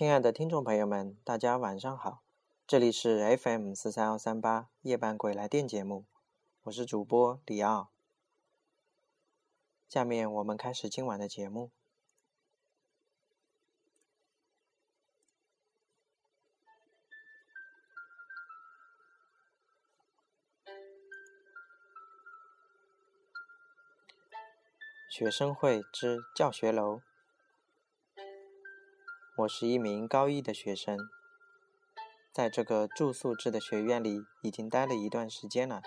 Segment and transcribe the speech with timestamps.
[0.00, 2.22] 亲爱的听众朋友们，大家晚上好，
[2.66, 6.06] 这里是 FM 四三幺三八夜半鬼来电节目，
[6.62, 7.90] 我是主播李奥。
[9.90, 11.70] 下面我们开始今晚的节目。
[25.10, 27.02] 学生会之教学楼。
[29.40, 30.98] 我是一名高一的学生，
[32.30, 35.80] 在这个住宿制的学院里已经待了一段时间了。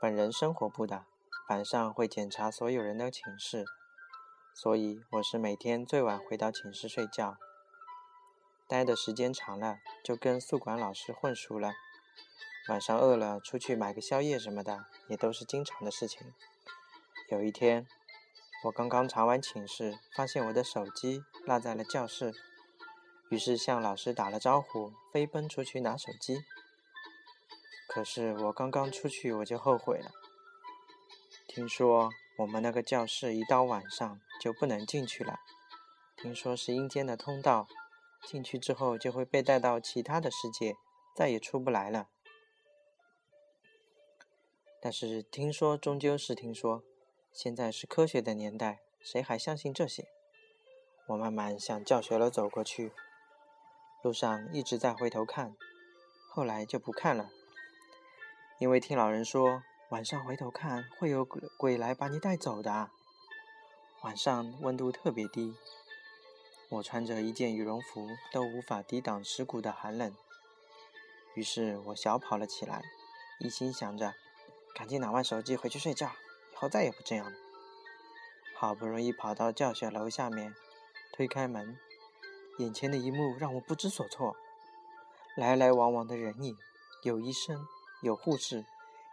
[0.00, 1.04] 本人生活不大，
[1.50, 3.66] 晚上会检查所有人的寝室，
[4.54, 7.36] 所以我是每天最晚回到寝室睡觉。
[8.66, 11.72] 待的时间长了，就跟宿管老师混熟了。
[12.70, 16.32] 晚上饿了，出去买个宵夜什么的，也都是经常的事情。
[17.28, 17.86] 有一天。
[18.64, 22.34] 我刚刚查完寝室，发现我的手机落在了教室，
[23.30, 26.44] 于是向老师打了招呼，飞奔出去拿手机。
[27.86, 30.10] 可是我刚刚出去，我就后悔了。
[31.46, 35.38] 听说我们那个教室一到晚上就不能进去了，
[36.16, 37.68] 听说是阴间的通道，
[38.24, 40.76] 进去之后就会被带到其他的世界，
[41.14, 42.08] 再也出不来了。
[44.82, 46.82] 但是听说终究是听说。
[47.32, 50.08] 现在是科学的年代，谁还相信这些？
[51.06, 52.92] 我慢慢向教学楼走过去，
[54.02, 55.56] 路上一直在回头看，
[56.28, 57.30] 后来就不看了，
[58.58, 62.90] 因为听老人说晚上回头看会有鬼鬼来把你带走的。
[64.02, 65.56] 晚上温度特别低，
[66.68, 70.12] 我穿着一件羽绒服都无法抵挡蚀骨的寒冷，
[71.34, 72.82] 于是我小跑了起来，
[73.38, 74.14] 一心想着
[74.74, 76.10] 赶紧拿完手机回去睡觉。
[76.52, 77.32] 以后再也不这样了。
[78.54, 80.54] 好不容易跑到教学楼下面，
[81.16, 81.78] 推开门，
[82.58, 84.36] 眼前的一幕让我不知所措。
[85.36, 86.56] 来来往往的人影，
[87.02, 87.66] 有医生，
[88.02, 88.64] 有护士，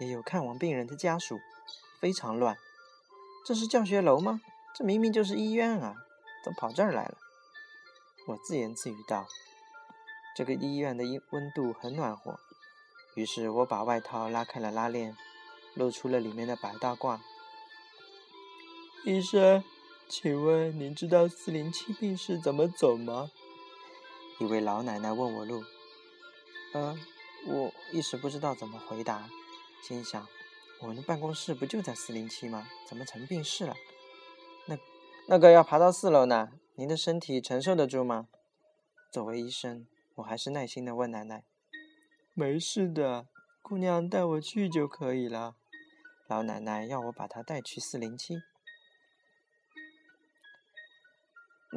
[0.00, 1.40] 也有看望病人的家属，
[2.00, 2.56] 非常乱。
[3.46, 4.40] 这是教学楼吗？
[4.74, 5.94] 这明明就是医院啊！
[6.44, 7.16] 怎么跑这儿来了？
[8.26, 9.26] 我自言自语道
[10.36, 12.38] ：“这个医院的温度很暖和。”
[13.16, 15.16] 于是我把外套拉开了拉链。
[15.78, 17.20] 露出了里面的白大褂。
[19.04, 19.62] 医生，
[20.08, 23.28] 请问您知道四零七病室怎么走吗？
[24.38, 25.64] 一位老奶奶问我路。
[26.74, 26.96] 呃，
[27.48, 29.28] 我一时不知道怎么回答，
[29.82, 30.24] 心想，
[30.80, 32.68] 我们的办公室不就在四零七吗？
[32.88, 33.74] 怎么成病室了？
[34.66, 34.78] 那
[35.26, 38.28] 那个要爬到四楼呢，您的身体承受得住吗？
[39.10, 41.42] 作为医生，我还是耐心的问奶奶。
[42.32, 43.26] 没事的，
[43.60, 45.56] 姑娘带我去就可以了。
[46.28, 48.36] 老奶奶要我把她带去四零七。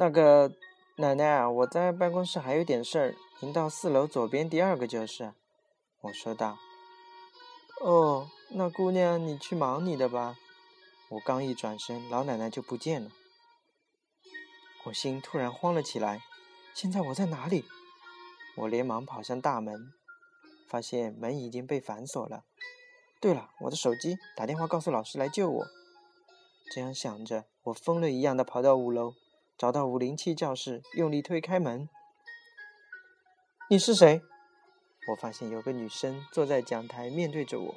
[0.00, 0.50] 那个
[0.96, 5.34] 奶奶，我在办公室还有点事儿，您到四楼左边第二个就是。
[6.00, 6.56] 我说道。
[7.82, 10.36] 哦，那姑娘你去忙你的吧。
[11.10, 13.10] 我刚一转身，老奶奶就不见了。
[14.86, 16.22] 我心突然慌了起来。
[16.72, 17.66] 现在我在哪里？
[18.56, 19.92] 我连忙跑向大门，
[20.66, 22.44] 发现门已经被反锁了。
[23.20, 25.66] 对了，我的手机，打电话告诉老师来救我。
[26.72, 29.12] 这样想着，我疯了一样的跑到五楼，
[29.60, 31.86] 找到五零七教室，用力推开门。
[33.68, 34.22] 你是谁？
[35.10, 37.74] 我发现有个女生坐在讲台，面对着我。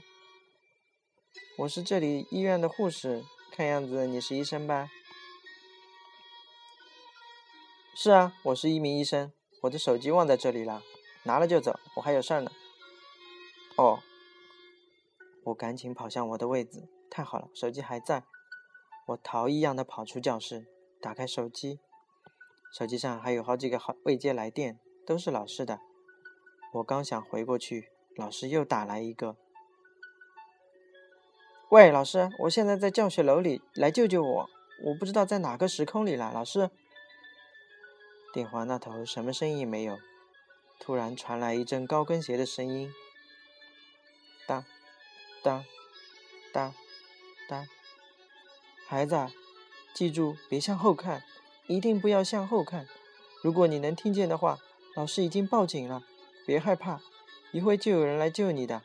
[1.58, 4.88] 我是这里医院的护士，看样子你是医生吧？
[7.98, 9.34] 是啊，我是一名医生。
[9.64, 10.82] 我的手机忘在这里了，
[11.24, 12.50] 拿了就走，我还有事儿呢。
[13.76, 14.00] 哦。
[15.44, 18.24] 我赶紧跑向我的位子，太好了，手机还在。
[19.08, 20.66] 我逃一样的跑出教室，
[21.04, 21.82] 打开手机，
[22.72, 25.82] 手机上还有好几个好未接来电，都是老师的。
[26.76, 29.36] 我刚想回过去，老师又打来一个。
[31.68, 34.50] 喂，老师，我现在在教学楼里，来救救我！
[34.86, 36.72] 我不知道在哪个时空里了，老师。
[38.34, 40.00] 电话那头什么声音没有，
[40.80, 42.90] 突然传来一阵高跟鞋的声音。
[44.48, 44.64] 当。
[45.44, 45.66] 哒，
[46.54, 46.74] 哒，
[47.50, 47.68] 哒，
[48.88, 49.28] 孩子，
[49.94, 51.24] 记住别向后看，
[51.68, 52.88] 一定不要向后看。
[53.42, 54.58] 如果你能听见的话，
[54.96, 56.04] 老师已经报警了，
[56.46, 57.02] 别害怕，
[57.52, 58.82] 一会就有人来救你的。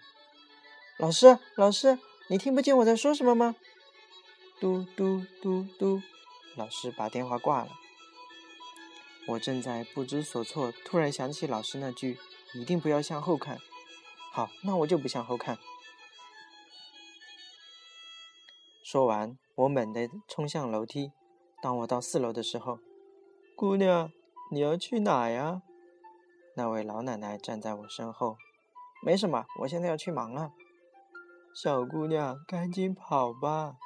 [0.98, 3.56] 老师，老师，你听不见我在说什么吗？
[4.60, 6.02] 嘟嘟嘟嘟，
[6.56, 7.70] 老师把电话挂了。
[9.28, 12.18] 我正在不知所措，突然想起老师那句
[12.54, 13.58] “一定不要向后看”。
[14.32, 15.58] 好，那我就不向后看。
[18.82, 21.10] 说完，我猛地冲向楼梯。
[21.60, 22.78] 当我到四楼的时候，
[23.56, 24.12] 姑娘，
[24.52, 25.62] 你要去哪呀？”
[26.54, 28.36] 那位老奶奶站在我身后。
[29.04, 30.52] “没什么，我现在要去忙了。”
[31.52, 33.76] 小姑娘，赶紧跑吧！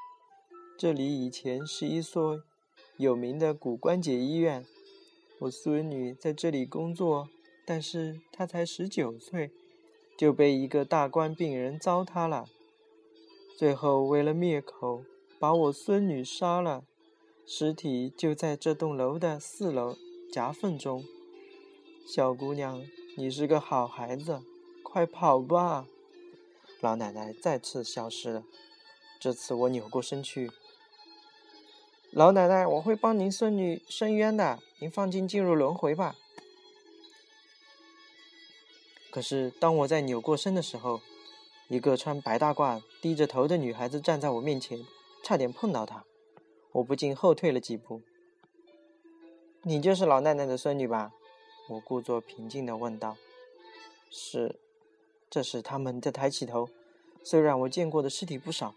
[0.77, 2.43] 这里以前是一所
[2.99, 4.67] 有名的骨关节医院，
[5.41, 7.29] 我孙女在这里工作，
[7.65, 9.51] 但是她才十九岁，
[10.19, 12.45] 就被一个大官病人糟蹋了。
[13.57, 15.05] 最后为了灭口，
[15.43, 16.85] 把我孙女杀了，
[17.45, 19.97] 尸体就在这栋楼的四楼
[20.33, 21.03] 夹缝中。
[22.07, 22.81] 小姑娘，
[23.17, 24.41] 你是个好孩子，
[24.85, 25.89] 快跑吧！
[26.81, 28.45] 老奶奶再次消失了。
[29.19, 30.49] 这次我扭过身去。
[32.13, 36.15] 老奶奶，我会帮您孙女伸冤的，您放心进入轮回吧。
[39.11, 41.01] 可是当我在扭过身的时候，
[41.67, 44.79] 一个穿白大褂、低着头的女孩子站在我面前，
[45.23, 46.05] 差点碰到她，
[46.73, 48.03] 我不禁后退了几步。
[49.63, 51.13] 你就是老奶奶的孙女吧？
[51.69, 53.17] 我故作平静地问道。
[54.11, 54.59] 是。
[55.31, 56.69] 这时，他猛地抬起头。
[57.23, 58.75] 虽然我见过的尸体不少，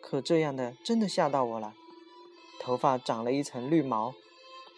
[0.00, 1.74] 可这样的真的吓到我了。
[2.58, 4.14] 头发长了一层绿毛，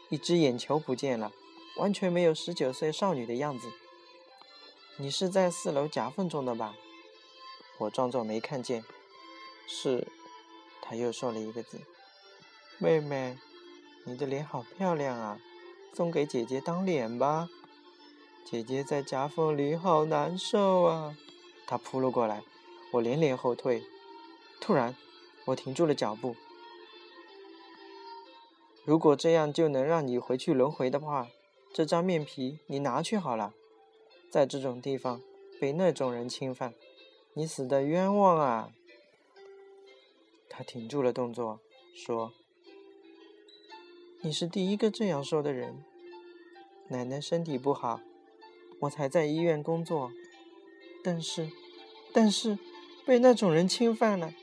[0.08, 1.30] 一只眼球不见了，
[1.76, 3.70] 完全没有十九岁少女的样子。
[4.96, 6.74] 你是在四楼夹缝中的吧？
[7.78, 8.82] 我装作没看见。
[9.68, 10.08] 是。
[10.92, 11.80] 他又说了一个字
[12.76, 13.38] ：“妹妹，
[14.04, 15.40] 你的脸好漂亮啊，
[15.94, 17.48] 送给姐姐当脸吧。”
[18.44, 21.16] 姐姐在夹缝里好难受啊！
[21.66, 22.42] 她扑了过来，
[22.92, 23.82] 我连连后退。
[24.60, 24.94] 突然，
[25.46, 26.36] 我停住了脚步。
[28.84, 31.28] 如果这样就能让你回去轮回的话，
[31.72, 33.54] 这张面皮你拿去好了。
[34.30, 35.22] 在这种地方
[35.58, 36.74] 被那种人侵犯，
[37.32, 38.68] 你死的冤枉啊！
[40.54, 41.60] 他停住了动作，
[41.94, 42.34] 说
[44.20, 45.82] ：“你是第一个这样说的人。
[46.88, 48.02] 奶奶身体不好。”
[48.80, 50.10] 我才在医院工作，
[51.04, 51.48] 但是，
[52.12, 52.58] 但是
[53.06, 54.34] 被那种人侵犯了，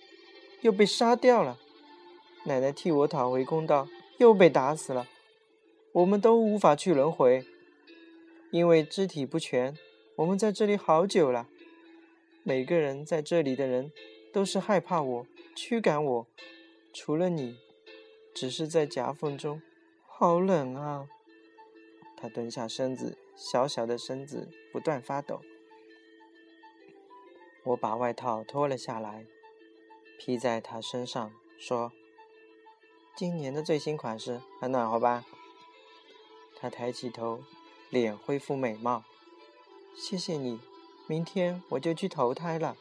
[0.62, 1.60] 又被杀掉了。
[2.46, 5.10] 奶奶替我讨回公道，又被打死了。
[5.92, 7.44] 我们都无法去轮回，
[8.50, 9.78] 因为肢体不全。
[10.16, 11.50] 我们在这里好久了，
[12.44, 13.92] 每个人在这里的人
[14.32, 15.28] 都是害怕我、
[15.62, 16.28] 驱赶我，
[16.94, 17.60] 除了你，
[18.34, 19.62] 只是在夹缝中，
[20.08, 21.10] 好冷啊。
[22.16, 23.18] 他蹲下身子。
[23.36, 25.42] 小小的身子不断发抖，
[27.64, 29.26] 我把外套脱了下来，
[30.18, 31.92] 披在他身上，说
[33.16, 35.26] ：“今年的最新款式很暖和吧？”
[36.56, 37.44] 他抬起头，
[37.90, 39.04] 脸恢复美貌。
[39.96, 40.60] 谢谢你，
[41.08, 42.78] 明天我就去投胎了。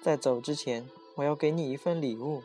[0.00, 2.42] 在走之前，我要给你一份礼物。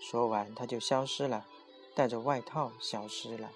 [0.00, 1.46] 说完，他就消失了，
[1.94, 3.50] 带着外套消失了。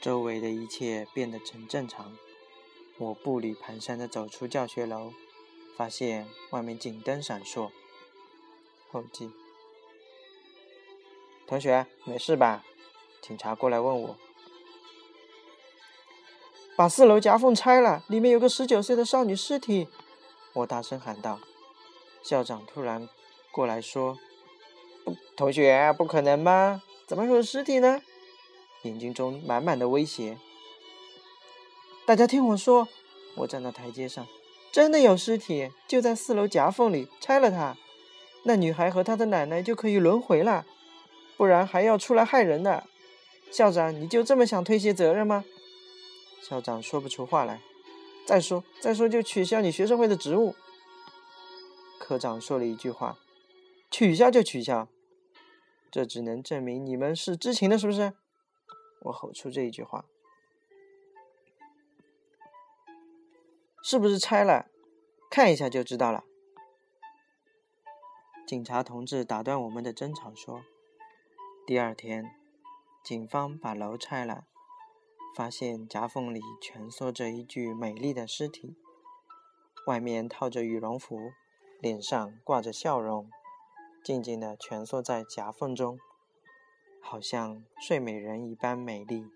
[0.00, 2.16] 周围的一切变得很正常。
[2.98, 5.12] 我步履蹒跚地走出教学楼，
[5.76, 7.70] 发现外面警灯闪烁。
[8.90, 9.30] 后记：
[11.46, 12.64] 同学没事吧？
[13.20, 14.16] 警察过来问我。
[16.76, 19.88] 把四楼夹缝拆了，里面有个十九岁的少女尸体！
[20.52, 21.38] 我大声喊道。
[22.22, 23.08] 校长突然
[23.50, 24.18] 过来说
[25.04, 26.82] ：“不，同学，不可能吧？
[27.06, 28.02] 怎么会有尸体呢？”
[28.82, 30.38] 眼睛中满满的威胁。
[32.04, 32.86] 大家听我说，
[33.36, 34.26] 我站到台阶上，
[34.70, 37.76] 真的有尸体，就在四楼夹缝里，拆了它，
[38.44, 40.64] 那女孩和她的奶奶就可以轮回了，
[41.36, 42.84] 不然还要出来害人的。
[43.50, 45.44] 校长，你就这么想推卸责任吗？
[46.42, 47.60] 校长说不出话来。
[48.24, 50.54] 再说，再说就取消你学生会的职务。
[52.06, 53.18] 科长说了一句话
[53.90, 54.86] ：“取消就取消。”
[55.90, 58.14] 这只能证明你们是知情的，是不是？
[59.00, 60.04] 我吼出这一句话，
[63.82, 64.70] 是不是拆了？
[65.28, 66.22] 看一下就知道了。
[68.46, 70.62] 警察同志打断我们的争吵说
[71.66, 72.36] ：“第二天，
[73.02, 74.46] 警方把楼拆了，
[75.34, 78.76] 发现夹缝里蜷缩着一具美丽的尸体，
[79.88, 81.32] 外面套着羽绒服，
[81.80, 83.30] 脸上挂着笑容，
[84.02, 85.98] 静静地蜷缩在夹缝中。”
[87.00, 89.35] 好像睡美人一般美丽。